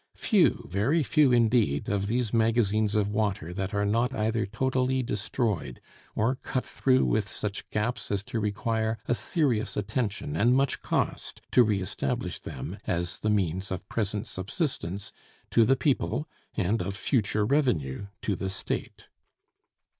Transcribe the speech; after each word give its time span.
Few, 0.15 0.65
very 0.67 1.03
few 1.03 1.31
indeed, 1.31 1.87
of 1.87 2.07
these 2.07 2.33
magazines 2.33 2.95
of 2.95 3.07
water 3.09 3.53
that 3.53 3.71
are 3.71 3.85
not 3.85 4.15
either 4.15 4.47
totally 4.47 5.03
destroyed, 5.03 5.79
or 6.15 6.37
cut 6.41 6.65
through 6.65 7.05
with 7.05 7.29
such 7.29 7.69
gaps 7.69 8.09
as 8.09 8.23
to 8.23 8.39
require 8.39 8.97
a 9.07 9.13
serious 9.13 9.77
attention 9.77 10.35
and 10.35 10.55
much 10.55 10.81
cost 10.81 11.41
to 11.51 11.61
re 11.61 11.79
establish 11.81 12.39
them, 12.39 12.79
as 12.87 13.19
the 13.19 13.29
means 13.29 13.69
of 13.69 13.87
present 13.89 14.25
subsistence 14.25 15.11
to 15.51 15.65
the 15.65 15.75
people 15.75 16.27
and 16.55 16.81
of 16.81 16.95
future 16.97 17.45
revenue 17.45 18.07
to 18.23 18.35
the 18.35 18.49
State. 18.49 19.05